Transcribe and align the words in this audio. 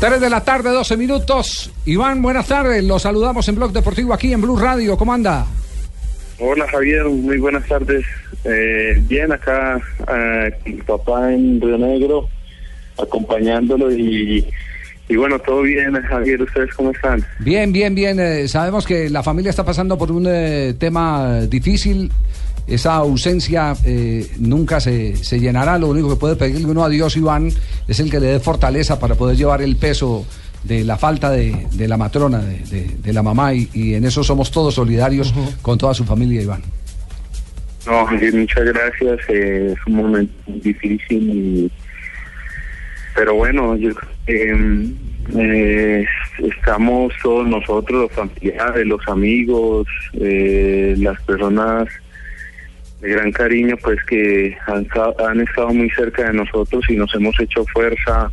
3 0.00 0.18
de 0.18 0.30
la 0.30 0.42
tarde, 0.42 0.70
12 0.70 0.96
minutos. 0.96 1.70
Iván, 1.84 2.22
buenas 2.22 2.46
tardes. 2.46 2.82
Los 2.82 3.02
saludamos 3.02 3.46
en 3.50 3.56
Blog 3.56 3.70
Deportivo 3.70 4.14
aquí 4.14 4.32
en 4.32 4.40
Blue 4.40 4.56
Radio. 4.56 4.96
¿Cómo 4.96 5.12
anda? 5.12 5.44
Hola 6.38 6.66
Javier, 6.68 7.04
muy 7.04 7.36
buenas 7.36 7.68
tardes. 7.68 8.06
Eh, 8.44 8.98
bien, 9.02 9.30
acá 9.30 9.78
eh, 10.10 10.54
mi 10.64 10.80
papá 10.80 11.30
en 11.34 11.60
Río 11.60 11.76
Negro, 11.76 12.28
acompañándolo 12.96 13.92
y, 13.92 14.46
y 15.06 15.16
bueno, 15.16 15.38
todo 15.38 15.60
bien, 15.60 15.92
Javier. 15.92 16.40
¿Ustedes 16.40 16.72
cómo 16.74 16.92
están? 16.92 17.22
Bien, 17.38 17.70
bien, 17.70 17.94
bien. 17.94 18.18
Eh, 18.20 18.48
sabemos 18.48 18.86
que 18.86 19.10
la 19.10 19.22
familia 19.22 19.50
está 19.50 19.66
pasando 19.66 19.98
por 19.98 20.10
un 20.10 20.26
eh, 20.26 20.74
tema 20.78 21.42
difícil. 21.42 22.10
Esa 22.70 22.94
ausencia 22.94 23.74
eh, 23.84 24.26
nunca 24.38 24.80
se, 24.80 25.16
se 25.16 25.40
llenará. 25.40 25.76
Lo 25.78 25.88
único 25.88 26.08
que 26.08 26.16
puede 26.16 26.36
pedirle 26.36 26.66
uno 26.66 26.84
a 26.84 26.88
Dios, 26.88 27.16
Iván, 27.16 27.48
es 27.88 28.00
el 28.00 28.10
que 28.10 28.20
le 28.20 28.26
dé 28.28 28.40
fortaleza 28.40 28.98
para 28.98 29.16
poder 29.16 29.36
llevar 29.36 29.60
el 29.60 29.76
peso 29.76 30.24
de 30.64 30.84
la 30.84 30.96
falta 30.96 31.30
de, 31.30 31.66
de 31.72 31.88
la 31.88 31.96
matrona, 31.96 32.38
de, 32.38 32.58
de- 32.70 32.96
de 33.02 33.12
la 33.12 33.22
mamá, 33.22 33.54
y, 33.54 33.68
y 33.72 33.94
en 33.94 34.04
eso 34.04 34.22
somos 34.22 34.50
todos 34.50 34.74
solidarios 34.74 35.34
con 35.62 35.78
toda 35.78 35.94
su 35.94 36.04
familia, 36.04 36.42
Iván. 36.42 36.62
No, 37.86 38.06
muchas 38.06 38.64
gracias. 38.66 39.18
eh, 39.30 39.72
es 39.74 39.86
un 39.86 39.94
momento 39.94 40.32
difícil, 40.46 41.22
y- 41.30 41.70
pero 43.14 43.34
bueno, 43.34 43.74
yo 43.76 43.88
mm, 44.28 44.84
eh, 45.38 46.04
estamos 46.56 47.12
todos 47.22 47.48
nosotros, 47.48 48.02
los 48.02 48.12
familiares, 48.12 48.86
los 48.86 49.00
amigos, 49.08 49.86
eh, 50.20 50.94
las 50.98 51.20
personas 51.22 51.88
de 53.00 53.08
gran 53.08 53.32
cariño, 53.32 53.76
pues 53.82 53.98
que 54.04 54.56
han, 54.66 54.86
han 55.26 55.40
estado 55.40 55.72
muy 55.72 55.90
cerca 55.90 56.26
de 56.26 56.34
nosotros 56.34 56.84
y 56.88 56.96
nos 56.96 57.14
hemos 57.14 57.38
hecho 57.40 57.64
fuerza 57.72 58.30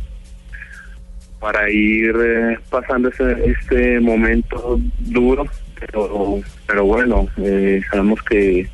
para 1.40 1.70
ir 1.70 2.14
eh, 2.20 2.58
pasando 2.68 3.08
este, 3.08 3.50
este 3.50 4.00
momento 4.00 4.80
duro, 4.98 5.46
pero, 5.78 6.40
pero 6.66 6.84
bueno, 6.84 7.28
eh, 7.38 7.80
sabemos 7.90 8.22
que 8.22 8.68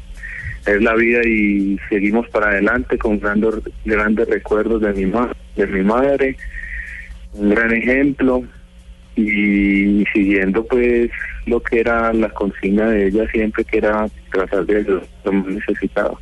es 0.67 0.83
la 0.83 0.95
vida 0.95 1.21
y 1.27 1.79
seguimos 1.91 2.29
para 2.31 2.49
adelante 2.49 2.97
con 2.97 3.21
grandes, 3.21 3.55
grandes 3.85 4.29
recuerdos 4.29 4.81
de 4.81 4.95
mi, 4.95 5.07
ma 5.07 5.31
de 5.57 5.67
mi 5.67 5.83
madre, 5.83 6.37
un 7.35 7.51
gran 7.51 7.73
ejemplo 7.73 8.43
y 9.15 10.05
siguiendo 10.13 10.65
pues 10.65 11.11
lo 11.47 11.61
que 11.61 11.81
era 11.81 12.13
la 12.13 12.29
consigna 12.31 12.89
de 12.91 13.09
ella 13.09 13.27
siempre 13.31 13.65
que 13.65 13.79
era 13.79 14.07
tratar 14.31 14.65
de 14.67 14.79
ayudar 14.79 15.03
a 15.25 15.31
los 15.31 15.47
necesitados. 15.47 16.19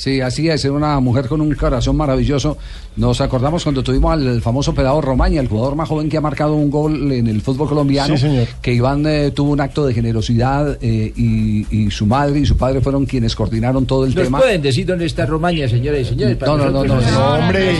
Sí, 0.00 0.22
así 0.22 0.48
es, 0.48 0.64
era 0.64 0.72
una 0.72 0.98
mujer 0.98 1.28
con 1.28 1.42
un 1.42 1.54
corazón 1.54 1.94
maravilloso. 1.94 2.56
Nos 2.96 3.20
acordamos 3.20 3.62
cuando 3.64 3.82
tuvimos 3.82 4.12
al 4.14 4.40
famoso 4.40 4.72
pelado 4.74 4.98
Romaña, 5.02 5.42
el 5.42 5.48
jugador 5.48 5.76
más 5.76 5.86
joven 5.90 6.08
que 6.08 6.16
ha 6.16 6.22
marcado 6.22 6.54
un 6.54 6.70
gol 6.70 7.12
en 7.12 7.26
el 7.26 7.42
fútbol 7.42 7.68
colombiano, 7.68 8.16
Sí, 8.16 8.22
señor. 8.22 8.48
que 8.62 8.72
Iván 8.72 9.04
eh, 9.06 9.30
tuvo 9.30 9.50
un 9.52 9.60
acto 9.60 9.86
de 9.86 9.92
generosidad 9.92 10.78
eh, 10.80 11.12
y, 11.14 11.66
y 11.70 11.90
su 11.90 12.06
madre 12.06 12.40
y 12.40 12.46
su 12.46 12.56
padre 12.56 12.80
fueron 12.80 13.04
quienes 13.04 13.36
coordinaron 13.36 13.84
todo 13.84 14.06
el 14.06 14.14
¿Nos 14.14 14.24
tema. 14.24 14.38
pueden 14.38 14.62
decir 14.62 14.86
dónde 14.86 15.04
está 15.04 15.26
Romaña, 15.26 15.68
señoras 15.68 16.00
y 16.00 16.04
señores? 16.06 16.36
Para 16.38 16.52
No, 16.52 16.70
no, 16.70 16.70
no, 16.70 16.84
no, 16.98 17.34
hombre. 17.34 17.72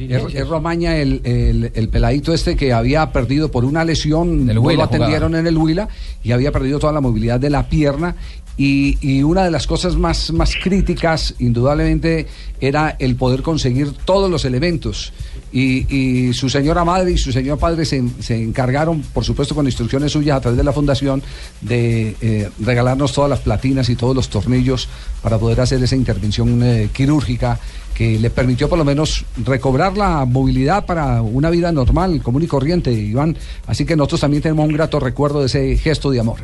Es, 0.00 0.34
es 0.34 0.46
Romaña 0.48 0.96
el, 0.98 1.22
el- 1.24 1.72
el 1.74 1.88
peladito 1.88 2.34
este 2.34 2.56
que 2.56 2.74
había 2.74 3.10
perdido 3.10 3.50
por 3.50 3.64
una 3.64 3.84
lesión, 3.84 4.50
el 4.50 4.56
no 4.56 4.60
Huila 4.60 4.80
lo 4.80 4.84
atendieron 4.84 5.28
jugaba. 5.30 5.40
en 5.40 5.46
el 5.46 5.56
Huila 5.56 5.88
y 6.22 6.32
había 6.32 6.52
perdido 6.52 6.78
toda 6.78 6.92
la 6.92 7.00
movilidad 7.00 7.40
de 7.40 7.48
la 7.48 7.66
pierna. 7.70 8.16
Y, 8.60 8.98
y 9.00 9.22
una 9.22 9.44
de 9.44 9.52
las 9.52 9.68
cosas 9.68 9.94
más, 9.94 10.32
más 10.32 10.54
críticas, 10.60 11.32
indudablemente, 11.38 12.26
era 12.60 12.96
el 12.98 13.16
poder 13.16 13.42
conseguir 13.42 13.92
todos 14.04 14.30
los 14.30 14.44
elementos. 14.44 15.12
Y, 15.50 15.86
y 15.94 16.34
su 16.34 16.50
señora 16.50 16.84
madre 16.84 17.12
y 17.12 17.18
su 17.18 17.32
señor 17.32 17.58
padre 17.58 17.86
se, 17.86 18.02
se 18.20 18.42
encargaron, 18.42 19.00
por 19.00 19.24
supuesto 19.24 19.54
con 19.54 19.64
instrucciones 19.64 20.12
suyas 20.12 20.36
a 20.36 20.40
través 20.40 20.58
de 20.58 20.64
la 20.64 20.72
fundación, 20.72 21.22
de 21.62 22.14
eh, 22.20 22.50
regalarnos 22.58 23.12
todas 23.12 23.30
las 23.30 23.40
platinas 23.40 23.88
y 23.88 23.96
todos 23.96 24.14
los 24.14 24.28
tornillos 24.28 24.88
para 25.22 25.38
poder 25.38 25.60
hacer 25.60 25.82
esa 25.82 25.96
intervención 25.96 26.62
eh, 26.62 26.90
quirúrgica 26.92 27.58
que 27.94 28.18
le 28.18 28.30
permitió 28.30 28.68
por 28.68 28.78
lo 28.78 28.84
menos 28.84 29.24
recobrar 29.44 29.96
la 29.96 30.24
movilidad 30.24 30.86
para 30.86 31.20
una 31.20 31.50
vida 31.50 31.72
normal, 31.72 32.22
común 32.22 32.44
y 32.44 32.46
corriente, 32.46 32.92
Iván. 32.92 33.36
Así 33.66 33.84
que 33.84 33.96
nosotros 33.96 34.20
también 34.20 34.42
tenemos 34.42 34.68
un 34.68 34.72
grato 34.72 35.00
recuerdo 35.00 35.40
de 35.40 35.46
ese 35.46 35.76
gesto 35.76 36.10
de 36.10 36.20
amor. 36.20 36.38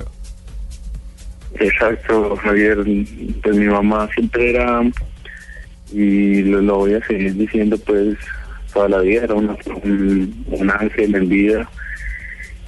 Exacto, 1.61 2.37
Javier. 2.37 2.79
Pues 3.43 3.57
mi 3.57 3.67
mamá 3.67 4.09
siempre 4.15 4.51
era, 4.51 4.83
y 5.93 6.43
lo, 6.43 6.79
voy 6.79 6.95
a 6.95 7.07
seguir 7.07 7.35
diciendo 7.35 7.79
pues 7.79 8.17
toda 8.73 8.89
la 8.89 8.99
vida, 9.01 9.25
era 9.25 9.35
una- 9.35 9.57
un, 9.85 10.45
un 10.49 10.71
ángel 10.71 11.15
en 11.15 11.29
vida 11.29 11.71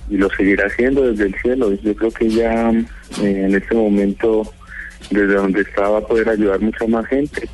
y 0.09 0.17
lo 0.19 0.29
seguirá 0.31 0.67
haciendo 0.67 1.11
desde 1.11 1.27
el 1.27 1.35
cielo. 1.43 1.73
Yo 1.83 1.95
creo 1.97 2.11
que 2.13 2.29
ya 2.31 2.71
eh, 2.71 3.43
en 3.47 3.55
este 3.55 3.75
momento, 3.75 4.43
desde 5.11 5.35
donde 5.35 5.63
estaba, 5.63 6.07
poder 6.07 6.29
ayudar 6.29 6.61
mucha 6.61 6.87
más 6.87 7.07
gente. 7.07 7.49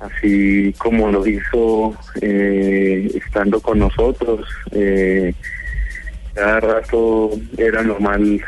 Así 0.00 0.72
como 0.78 1.10
lo 1.10 1.26
hizo 1.26 1.94
eh, 2.22 3.10
estando 3.14 3.60
con 3.60 3.80
nosotros. 3.80 4.46
Eh, 4.70 5.34
cada 6.34 6.60
rato 6.60 7.32
era 7.58 7.82
normal 7.82 8.40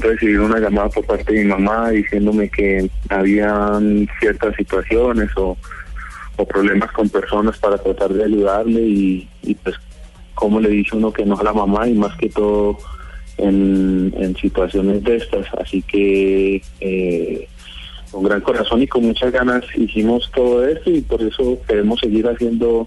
recibir 0.00 0.40
una 0.40 0.58
llamada 0.58 0.88
por 0.88 1.04
parte 1.04 1.32
de 1.32 1.44
mi 1.44 1.50
mamá 1.50 1.90
diciéndome 1.90 2.48
que 2.48 2.88
habían 3.08 4.08
ciertas 4.20 4.54
situaciones 4.56 5.30
o, 5.36 5.56
o 6.36 6.46
problemas 6.46 6.92
con 6.92 7.08
personas 7.08 7.58
para 7.58 7.78
tratar 7.78 8.12
de 8.12 8.24
ayudarle 8.24 8.80
y, 8.80 9.28
pues 9.62 9.76
cómo 10.34 10.60
le 10.60 10.68
dice 10.68 10.96
uno 10.96 11.12
que 11.12 11.24
no 11.24 11.38
a 11.38 11.42
la 11.42 11.52
mamá 11.52 11.88
y 11.88 11.94
más 11.94 12.16
que 12.18 12.28
todo 12.28 12.78
en, 13.38 14.36
situaciones 14.40 15.02
de 15.02 15.16
estas. 15.16 15.46
Así 15.54 15.82
que 15.82 16.62
eh, 16.80 17.48
con 18.10 18.24
gran 18.24 18.40
corazón 18.42 18.82
y 18.82 18.86
con 18.86 19.04
muchas 19.04 19.32
ganas 19.32 19.64
hicimos 19.74 20.30
todo 20.34 20.66
esto 20.66 20.90
y 20.90 21.00
por 21.00 21.22
eso 21.22 21.58
queremos 21.66 22.00
seguir 22.00 22.26
haciendo 22.26 22.86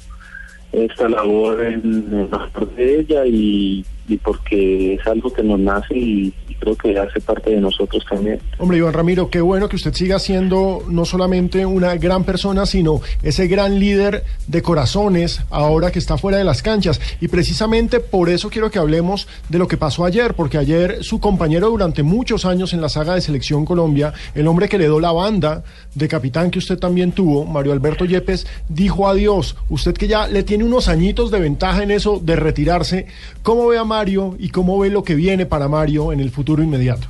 esta 0.71 1.09
labor 1.09 1.63
en, 1.63 1.83
en 1.83 2.75
de 2.75 2.99
ella 2.99 3.25
y, 3.25 3.83
y 4.09 4.17
porque 4.17 4.95
es 4.95 5.07
algo 5.07 5.31
que 5.31 5.43
nos 5.43 5.59
nace 5.59 5.95
y, 5.95 6.33
creo 6.59 6.75
que 6.75 6.99
hace 6.99 7.21
parte 7.21 7.51
de 7.51 7.61
nosotros 7.61 8.03
también. 8.09 8.41
Hombre, 8.57 8.79
Iván 8.79 8.91
Ramiro, 8.91 9.29
qué 9.29 9.39
bueno 9.39 9.69
que 9.69 9.77
usted 9.77 9.93
siga 9.93 10.19
siendo 10.19 10.83
no 10.89 11.05
solamente 11.05 11.65
una 11.65 11.95
gran 11.95 12.25
persona, 12.25 12.65
sino 12.65 12.99
ese 13.23 13.47
gran 13.47 13.79
líder 13.79 14.25
de 14.45 14.61
corazones 14.61 15.41
ahora 15.51 15.89
que 15.89 15.99
está 15.99 16.17
fuera 16.17 16.37
de 16.37 16.43
las 16.43 16.61
canchas. 16.61 16.99
Y 17.21 17.29
precisamente 17.29 18.01
por 18.01 18.27
eso 18.27 18.49
quiero 18.49 18.69
que 18.69 18.77
hablemos 18.77 19.29
de 19.47 19.57
lo 19.57 19.69
que 19.69 19.77
pasó 19.77 20.03
ayer, 20.03 20.33
porque 20.33 20.57
ayer 20.57 20.97
su 21.01 21.21
compañero 21.21 21.69
durante 21.69 22.03
muchos 22.03 22.43
años 22.43 22.73
en 22.73 22.81
la 22.81 22.89
saga 22.89 23.15
de 23.15 23.21
Selección 23.21 23.63
Colombia, 23.63 24.11
el 24.35 24.45
hombre 24.45 24.67
que 24.67 24.77
le 24.77 24.83
dio 24.83 24.99
la 24.99 25.13
banda 25.13 25.63
de 25.95 26.09
capitán 26.09 26.51
que 26.51 26.59
usted 26.59 26.77
también 26.77 27.13
tuvo, 27.13 27.45
Mario 27.45 27.71
Alberto 27.71 28.03
Yepes, 28.03 28.45
dijo 28.67 29.07
adiós. 29.07 29.55
Usted 29.69 29.93
que 29.93 30.09
ya 30.09 30.27
le 30.27 30.43
tiene 30.43 30.65
unos 30.65 30.89
añitos 30.89 31.31
de 31.31 31.39
ventaja 31.39 31.83
en 31.83 31.91
eso 31.91 32.19
de 32.21 32.35
retirarse, 32.35 33.07
¿cómo 33.43 33.67
ve 33.67 33.77
a 33.77 33.85
Mario 33.85 33.98
y 34.07 34.49
cómo 34.49 34.79
ve 34.79 34.89
lo 34.89 35.03
que 35.03 35.15
viene 35.15 35.45
para 35.45 35.67
Mario 35.67 36.13
en 36.13 36.19
el 36.19 36.31
futuro 36.31 36.63
inmediato? 36.63 37.07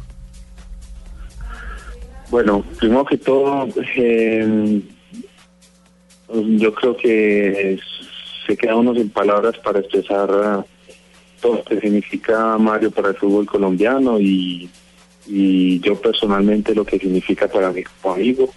Bueno, 2.32 2.64
primero 2.80 3.06
que 3.06 3.18
todo, 3.18 3.68
eh, 3.96 4.82
yo 6.34 6.74
creo 6.74 6.98
que 6.98 7.80
se 8.46 8.58
queda 8.58 8.76
uno 8.76 8.94
sin 8.96 9.10
palabras 9.10 9.58
para 9.60 9.80
expresar 9.80 10.30
ah, 10.32 10.66
todo 11.42 11.58
lo 11.58 11.64
que 11.64 11.80
significa 11.80 12.58
Mario 12.58 12.92
para 12.92 13.10
el 13.10 13.16
fútbol 13.16 13.46
colombiano 13.46 14.20
y, 14.20 14.70
y 15.28 15.80
yo 15.80 16.00
personalmente 16.00 16.74
lo 16.74 16.86
que 16.86 16.98
significa 16.98 17.48
para 17.48 17.72
mí 17.72 17.84
como 18.02 18.16
amigo, 18.16 18.50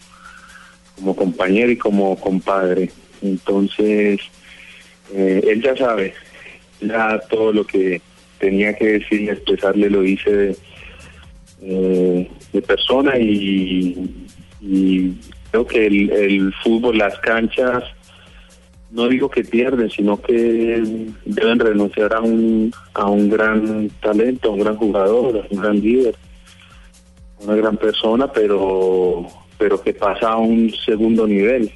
como 0.97 1.17
compañero 1.17 1.71
y 1.71 1.77
como 1.77 2.19
compadre. 2.19 2.91
Entonces, 3.21 4.21
eh, 5.15 5.43
él 5.47 5.63
ya 5.63 5.77
sabe, 5.77 6.15
ya 6.81 7.19
todo 7.31 7.53
lo 7.53 7.67
que 7.67 8.01
tenía 8.43 8.75
que 8.75 8.99
decir 8.99 9.21
y 9.21 9.29
expresarle 9.29 9.89
lo 9.89 10.05
hice 10.05 10.57
eh, 11.63 12.29
de 12.53 12.63
persona 12.63 13.17
y, 13.17 14.11
creo 15.51 15.65
que 15.65 15.87
el, 15.87 16.11
el 16.11 16.53
fútbol, 16.55 16.99
las 16.99 17.17
canchas, 17.21 17.85
no 18.91 19.09
digo 19.09 19.31
que 19.31 19.45
pierden, 19.45 19.89
sino 19.91 20.21
que 20.21 20.83
deben 21.25 21.59
renunciar 21.61 22.15
a 22.15 22.21
un, 22.21 22.73
a 22.95 23.07
un 23.07 23.31
gran 23.31 23.89
talento, 24.01 24.49
a 24.49 24.55
un 24.55 24.61
gran 24.61 24.77
jugador, 24.77 25.37
a 25.37 25.55
un 25.55 25.63
gran 25.63 25.81
líder, 25.81 26.17
una 27.39 27.55
gran 27.55 27.77
persona, 27.77 28.33
pero, 28.33 29.25
pero 29.57 29.81
que 29.81 29.95
pasa 29.95 30.33
a 30.33 30.37
un 30.37 30.73
segundo 30.85 31.29
nivel, 31.29 31.71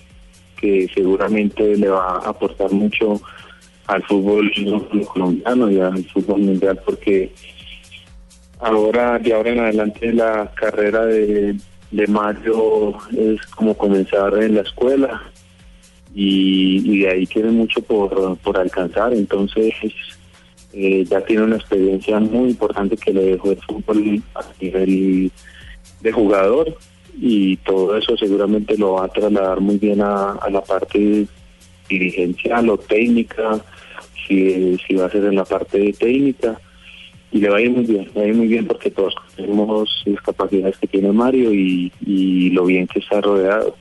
que 0.57 0.89
seguramente 0.93 1.77
le 1.77 1.89
va 1.89 2.17
a 2.17 2.31
aportar 2.31 2.73
mucho 2.73 3.21
al 3.87 4.03
fútbol 4.05 4.51
colombiano 5.13 5.71
y 5.71 5.81
al 5.81 6.05
fútbol 6.05 6.41
mundial, 6.41 6.81
porque 6.85 7.33
ahora, 8.61 9.19
de 9.19 9.33
ahora 9.33 9.51
en 9.51 9.61
adelante, 9.61 10.13
la 10.13 10.51
carrera 10.55 11.05
de, 11.07 11.57
de 11.91 12.07
Mario 12.07 12.97
es 13.17 13.45
como 13.49 13.77
comenzar 13.77 14.37
en 14.43 14.57
la 14.57 14.63
escuela 14.63 15.23
y, 16.15 16.83
y 16.85 16.99
de 17.01 17.11
ahí 17.11 17.27
tiene 17.27 17.51
mucho 17.51 17.81
por, 17.83 18.37
por 18.39 18.59
alcanzar. 18.59 19.13
Entonces, 19.13 19.75
eh, 20.73 21.05
ya 21.09 21.21
tiene 21.23 21.43
una 21.43 21.57
experiencia 21.57 22.21
muy 22.21 22.51
importante 22.51 22.97
que 22.97 23.13
le 23.13 23.23
dejó 23.23 23.51
el 23.51 23.63
fútbol 23.63 24.23
a 24.35 24.45
nivel 24.61 25.33
de 26.01 26.13
jugador 26.13 26.77
y 27.19 27.57
todo 27.59 27.97
eso 27.97 28.15
seguramente 28.17 28.77
lo 28.77 28.93
va 28.93 29.07
a 29.07 29.09
trasladar 29.09 29.61
muy 29.61 29.79
bien 29.79 30.03
a, 30.03 30.39
la 30.51 30.61
parte 30.61 31.27
dirigencial 31.89 32.69
o 32.69 32.77
técnica, 32.77 33.59
si, 34.27 34.77
si 34.87 34.95
va 34.95 35.07
a 35.07 35.11
ser 35.11 35.25
en 35.25 35.37
la 35.37 35.45
parte 35.45 35.93
técnica 35.93 36.61
y 37.33 37.39
le 37.39 37.49
va 37.49 37.59
a 37.59 37.61
ir 37.61 37.71
muy 37.71 37.85
bien, 37.85 38.05
le 38.15 38.21
va 38.21 38.23
a 38.23 38.29
ir 38.29 38.35
muy 38.35 38.47
bien 38.47 38.67
porque 38.67 38.91
todos 38.91 39.15
tenemos 39.35 40.03
las 40.07 40.23
capacidades 40.23 40.79
que 40.79 40.87
tiene 40.87 41.13
Mario 41.13 41.53
y 41.53 42.51
lo 42.51 42.65
bien 42.65 42.87
que 42.87 43.01
está 43.01 43.21
rodeado. 43.21 43.77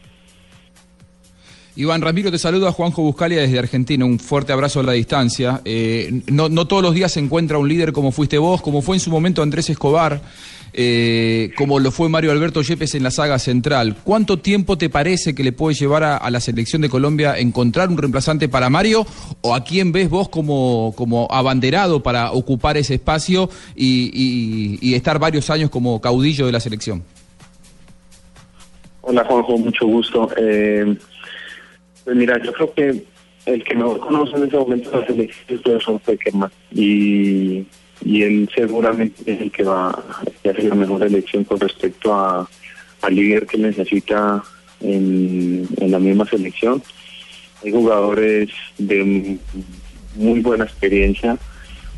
Iván 1.77 2.01
Ramiro, 2.01 2.31
te 2.31 2.37
saluda 2.37 2.71
Juanjo 2.71 3.01
Buscalia 3.01 3.41
desde 3.41 3.59
Argentina. 3.59 4.05
Un 4.05 4.17
fuerte 4.17 4.53
abrazo 4.53 4.79
a 4.79 4.83
la 4.83 4.93
distancia. 4.93 5.61
Eh, 5.65 6.21
no, 6.31 6.47
no, 6.47 6.67
todos 6.67 6.81
los 6.81 6.93
días 6.93 7.11
se 7.11 7.19
encuentra 7.19 7.57
un 7.57 7.67
líder 7.67 7.91
como 7.91 8.13
fuiste 8.13 8.37
vos, 8.37 8.61
como 8.61 8.81
fue 8.81 8.95
en 8.95 9.01
su 9.01 9.09
momento 9.09 9.41
Andrés 9.41 9.69
Escobar, 9.69 10.21
eh, 10.71 11.51
como 11.57 11.79
lo 11.79 11.91
fue 11.91 12.07
Mario 12.07 12.31
Alberto 12.31 12.61
Yepes 12.61 12.95
en 12.95 13.03
la 13.03 13.11
saga 13.11 13.39
central. 13.39 13.97
¿Cuánto 14.05 14.39
tiempo 14.39 14.77
te 14.77 14.89
parece 14.89 15.35
que 15.35 15.43
le 15.43 15.51
puede 15.51 15.75
llevar 15.75 16.03
a, 16.03 16.29
la 16.29 16.39
selección 16.39 16.81
de 16.81 16.87
Colombia 16.87 17.37
encontrar 17.37 17.89
un 17.89 17.97
reemplazante 17.97 18.47
para 18.47 18.69
Mario? 18.69 19.05
¿O 19.41 19.53
a 19.53 19.65
quién 19.65 19.91
ves 19.91 20.09
vos 20.09 20.29
como, 20.29 20.93
como 20.95 21.27
abanderado 21.29 22.01
para 22.01 22.31
ocupar 22.31 22.77
ese 22.77 22.93
espacio 22.93 23.49
y, 23.75 24.79
y 24.81 24.93
estar 24.93 25.19
varios 25.19 25.49
años 25.49 25.69
como 25.69 25.99
caudillo 25.99 26.45
de 26.45 26.53
la 26.53 26.61
selección? 26.61 27.03
Hola 29.07 29.23
Juanjo, 29.23 29.57
mucho 29.59 29.85
gusto. 29.85 30.29
Eh, 30.35 30.97
pues 32.05 32.15
mira, 32.15 32.41
yo 32.41 32.53
creo 32.53 32.73
que 32.73 33.03
el 33.47 33.63
que 33.63 33.75
mejor 33.75 33.99
conoce 33.99 34.37
en 34.37 34.43
ese 34.43 34.57
momento 34.57 34.91
las 34.91 35.09
elecciones 35.09 35.83
son 35.83 35.99
Peckerman 35.99 36.51
y, 36.71 37.65
y 38.03 38.21
él 38.21 38.49
seguramente 38.55 39.21
es 39.25 39.41
el 39.41 39.51
que 39.51 39.63
va 39.63 39.89
a 39.89 40.21
hacer 40.21 40.63
la 40.63 40.75
mejor 40.75 41.03
elección 41.03 41.43
con 41.43 41.59
respecto 41.59 42.13
a 42.13 42.47
al 43.01 43.15
líder 43.15 43.45
que 43.45 43.57
necesita 43.57 44.43
en, 44.81 45.67
en 45.77 45.91
la 45.91 45.99
misma 45.99 46.25
selección. 46.25 46.81
Hay 47.63 47.71
jugadores 47.71 48.49
de 48.77 49.37
muy 50.15 50.39
buena 50.39 50.63
experiencia, 50.63 51.37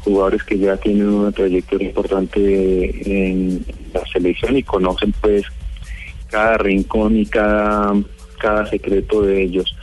jugadores 0.01 0.43
que 0.43 0.57
ya 0.57 0.75
tienen 0.77 1.07
una 1.07 1.31
trayectoria 1.31 1.87
importante 1.87 3.29
en 3.35 3.65
la 3.93 4.05
selección 4.07 4.57
y 4.57 4.63
conocen 4.63 5.13
pues 5.21 5.43
cada 6.29 6.57
rincón 6.57 7.17
y 7.17 7.25
cada 7.25 7.93
cada 8.37 8.65
secreto 8.69 9.21
de 9.21 9.43
ellos, 9.43 9.75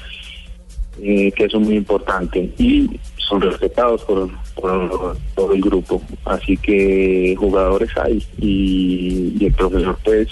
eh, 1.02 1.32
que 1.32 1.44
eso 1.44 1.58
es 1.58 1.67
muy 1.67 1.76
importante. 1.76 2.50
Y 2.58 3.00
son 3.17 3.41
respetados 3.41 4.02
por, 4.05 4.31
todo 5.35 5.52
el 5.52 5.61
grupo. 5.61 6.02
Así 6.25 6.56
que 6.56 7.35
jugadores 7.38 7.91
hay 7.96 8.25
y, 8.38 9.44
el 9.44 9.52
profesor 9.52 9.99
pues 10.05 10.29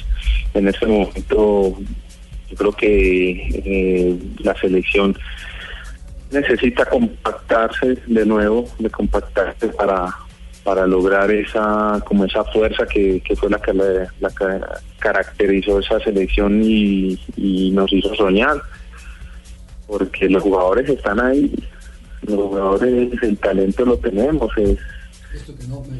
en 0.55 0.69
ese 0.69 0.87
momento 0.87 1.77
yo 2.49 2.57
creo 2.57 2.73
que 2.73 3.63
eh, 3.65 4.19
la 4.39 4.55
selección 4.55 5.17
necesita 6.31 6.87
compactarse 6.87 7.99
de 8.07 8.25
nuevo, 8.25 8.69
de 8.79 8.89
compactarse 8.89 9.69
para 9.69 10.15
para 10.65 10.87
lograr 10.87 11.31
esa 11.31 12.01
como 12.07 12.25
esa 12.25 12.45
fuerza 12.45 12.87
que, 12.87 13.21
que 13.21 13.35
fue 13.35 13.51
la 13.51 13.59
que 13.61 13.73
la 13.75 14.09
caracterizó 14.99 15.81
esa 15.81 15.99
selección 16.01 16.63
y, 16.63 17.19
nos 17.73 17.93
hizo 17.93 18.15
soñar 18.15 18.63
porque 19.93 20.27
los 20.31 20.43
jugadores 20.43 20.89
están 20.89 21.21
ahí 21.21 21.53
los 22.27 22.37
jugadores 22.37 23.23
el 23.23 23.37
talento 23.37 23.85
lo 23.85 23.99
tenemos 23.99 24.51
es 24.57 24.79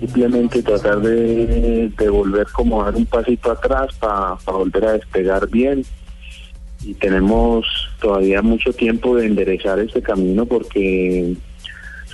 simplemente 0.01 0.63
tratar 0.63 1.01
de, 1.01 1.93
de 1.99 2.09
volver 2.09 2.47
como 2.53 2.83
dar 2.83 2.95
un 2.97 3.05
pasito 3.05 3.53
atrás 3.53 3.95
para 3.99 4.37
volver 4.47 4.85
a 4.87 4.93
despegar 4.93 5.47
bien 5.51 5.85
y 6.83 6.95
tenemos 6.95 7.67
todavía 8.01 8.41
mucho 8.41 8.73
tiempo 8.73 9.17
de 9.17 9.27
enderezar 9.27 9.79
este 9.79 10.01
camino 10.01 10.47
porque 10.47 11.35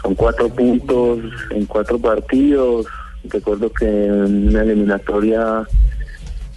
son 0.03 0.17
cuatro 0.17 0.49
puntos 0.49 1.21
en 1.51 1.65
cuatro 1.65 1.99
partidos. 1.99 2.87
Recuerdo 3.25 3.73
que 3.73 3.87
en 3.87 4.53
la 4.53 4.63
eliminatoria 4.63 5.67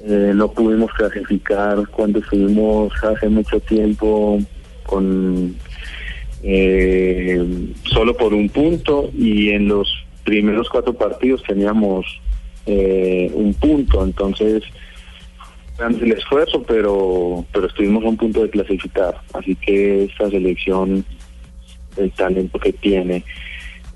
eh, 0.03 0.33
no 0.35 0.51
pudimos 0.51 0.91
clasificar 0.93 1.87
cuando 1.87 2.19
estuvimos 2.19 2.91
hace 3.03 3.29
mucho 3.29 3.59
tiempo 3.61 4.39
con 4.91 5.55
eh, 6.43 7.39
solo 7.85 8.15
por 8.17 8.33
un 8.33 8.49
punto 8.49 9.09
y 9.17 9.49
en 9.51 9.69
los 9.69 9.87
primeros 10.25 10.69
cuatro 10.69 10.93
partidos 10.93 11.41
teníamos 11.43 12.05
eh, 12.65 13.31
un 13.33 13.53
punto. 13.53 14.03
Entonces, 14.03 14.63
grande 15.77 16.05
el 16.05 16.11
esfuerzo, 16.11 16.61
pero, 16.63 17.45
pero 17.53 17.67
estuvimos 17.67 18.03
a 18.03 18.09
un 18.09 18.17
punto 18.17 18.43
de 18.43 18.49
clasificar. 18.49 19.21
Así 19.33 19.55
que 19.55 20.03
esta 20.03 20.29
selección 20.29 21.05
el 21.97 22.11
talento 22.11 22.59
que 22.59 22.73
tiene, 22.73 23.23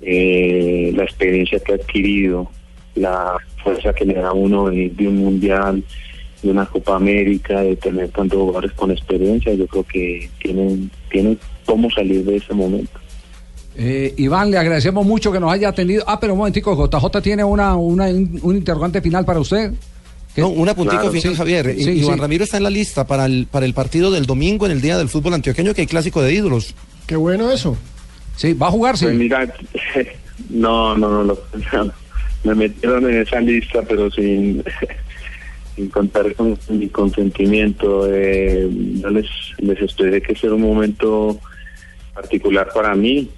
eh, 0.02 0.92
la 0.94 1.04
experiencia 1.04 1.58
que 1.60 1.72
ha 1.72 1.76
adquirido, 1.76 2.50
la 2.94 3.36
fuerza 3.62 3.92
que 3.92 4.04
le 4.04 4.14
da 4.14 4.32
uno 4.32 4.70
de, 4.70 4.90
de 4.90 5.08
un 5.08 5.16
mundial, 5.16 5.82
de 6.42 6.50
una 6.50 6.66
Copa 6.66 6.96
América, 6.96 7.60
de 7.60 7.76
tener 7.76 8.10
tantos 8.10 8.38
jugadores 8.38 8.72
con 8.72 8.90
experiencia, 8.90 9.54
yo 9.54 9.66
creo 9.66 9.84
que 9.84 10.30
tienen, 10.40 10.90
tienen 11.10 11.38
cómo 11.64 11.90
salir 11.90 12.24
de 12.24 12.36
ese 12.36 12.54
momento. 12.54 12.98
Eh, 13.78 14.14
Iván, 14.16 14.50
le 14.50 14.58
agradecemos 14.58 15.04
mucho 15.04 15.30
que 15.30 15.40
nos 15.40 15.52
haya 15.52 15.68
atendido. 15.68 16.04
Ah, 16.06 16.18
pero 16.18 16.32
un 16.32 16.38
momentico, 16.38 16.74
JJ 16.74 17.20
tiene 17.20 17.44
una, 17.44 17.76
una 17.76 18.06
un 18.06 18.56
interrogante 18.56 19.02
final 19.02 19.24
para 19.24 19.40
usted. 19.40 19.72
No, 20.36 20.48
un 20.48 20.68
apuntico 20.68 21.10
final, 21.10 21.34
Javier. 21.34 21.74
Iván 21.78 22.18
Ramiro 22.18 22.44
está 22.44 22.58
en 22.58 22.62
la 22.62 22.70
lista 22.70 23.06
para 23.06 23.26
el, 23.26 23.46
para 23.50 23.64
el 23.64 23.74
partido 23.74 24.10
del 24.10 24.26
domingo 24.26 24.66
en 24.66 24.72
el 24.72 24.80
Día 24.80 24.98
del 24.98 25.08
Fútbol 25.08 25.34
Antioqueño, 25.34 25.74
que 25.74 25.82
hay 25.82 25.86
clásico 25.86 26.22
de 26.22 26.32
ídolos. 26.32 26.74
Qué 27.06 27.16
bueno 27.16 27.50
eso. 27.50 27.76
Sí, 28.36 28.52
va 28.52 28.68
a 28.68 28.70
jugarse. 28.70 29.06
Pues 29.06 29.16
mira, 29.16 29.54
no, 30.50 30.96
no, 30.96 31.24
no, 31.24 31.38
me 32.44 32.54
metieron 32.54 33.08
en 33.10 33.22
esa 33.22 33.40
lista, 33.40 33.80
pero 33.88 34.10
sin, 34.10 34.62
sin 35.76 35.88
contar 35.90 36.34
con 36.34 36.58
mi 36.70 36.88
consentimiento. 36.88 38.08
Eh, 38.10 38.68
yo 39.00 39.10
les, 39.10 39.28
les 39.58 39.80
esperé 39.80 40.22
que 40.22 40.34
sea 40.34 40.52
un 40.52 40.62
momento 40.62 41.38
particular 42.14 42.68
para 42.74 42.94
mí. 42.96 43.30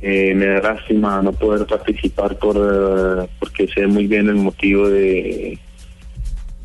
Eh, 0.00 0.34
me 0.34 0.46
da 0.46 0.74
lástima 0.74 1.22
no 1.22 1.32
poder 1.32 1.66
participar 1.66 2.38
por 2.38 2.56
eh, 2.56 3.28
porque 3.38 3.66
sé 3.68 3.86
muy 3.86 4.06
bien 4.06 4.28
el 4.28 4.36
motivo 4.36 4.88
de 4.88 5.58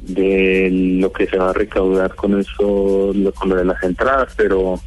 de 0.02 0.70
lo 1.00 1.12
que 1.12 1.28
se 1.28 1.38
va 1.38 1.52
a 1.52 1.54
recaudar 1.54 2.16
con 2.16 2.40
eso, 2.40 3.14
con 3.36 3.50
lo 3.50 3.56
de 3.56 3.66
las 3.66 3.82
entradas, 3.84 4.34
pero 4.36 4.80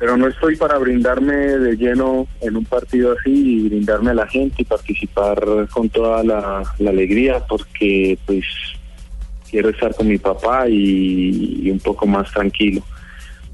pero 0.00 0.16
no 0.16 0.28
estoy 0.28 0.56
para 0.56 0.78
brindarme 0.78 1.36
de 1.36 1.76
lleno 1.76 2.26
en 2.40 2.56
un 2.56 2.64
partido 2.64 3.12
así 3.12 3.30
y 3.30 3.68
brindarme 3.68 4.12
a 4.12 4.14
la 4.14 4.26
gente 4.26 4.62
y 4.62 4.64
participar 4.64 5.38
con 5.70 5.90
toda 5.90 6.24
la, 6.24 6.62
alegría 6.88 7.44
porque 7.46 8.18
pues 8.24 8.46
quiero 9.50 9.68
estar 9.68 9.94
con 9.94 10.08
mi 10.08 10.16
papá 10.16 10.66
y, 10.70 11.70
un 11.70 11.78
poco 11.78 12.06
más 12.06 12.32
tranquilo 12.32 12.82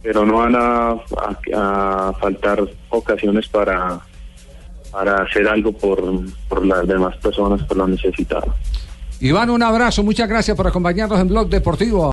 pero 0.03 0.25
no 0.25 0.37
van 0.37 0.55
a, 0.57 2.13
faltar 2.21 2.63
ocasiones 2.91 3.49
para 3.49 4.01
para 4.93 5.23
hacer 5.25 5.49
algo 5.49 5.73
por, 5.73 6.01
por 6.49 6.65
las 6.65 6.87
demás 6.87 7.17
personas 7.17 7.61
por 7.65 7.77
lo 7.77 7.89
necesitadas. 7.89 8.55
Iván, 9.21 9.51
un 9.51 9.63
abrazo, 9.63 10.05
muchas 10.05 10.29
gracias 10.29 10.57
por 10.57 10.69
acompañarnos 10.69 11.19
en 11.19 11.29
Blog 11.29 11.49
Deportivo. 11.49 12.13